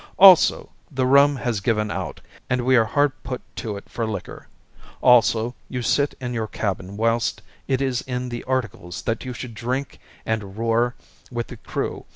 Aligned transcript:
Also, 0.17 0.71
the 0.89 1.05
rum 1.05 1.35
has 1.35 1.59
given 1.59 1.91
out, 1.91 2.21
and 2.49 2.65
we 2.65 2.75
are 2.75 2.85
hard 2.85 3.11
put 3.21 3.39
to 3.55 3.77
it 3.77 3.87
for 3.87 4.07
liquor. 4.07 4.47
Also, 4.99 5.53
you 5.69 5.83
sit 5.83 6.15
in 6.19 6.33
your 6.33 6.47
cabin 6.47 6.97
whilst 6.97 7.43
it 7.67 7.83
is 7.83 8.01
in 8.07 8.29
the 8.29 8.43
articles 8.45 9.03
that 9.03 9.25
you 9.25 9.31
should 9.33 9.53
drink 9.53 9.99
and 10.25 10.57
roar 10.57 10.95
with 11.29 11.45
the 11.49 11.57
crew. 11.57 12.05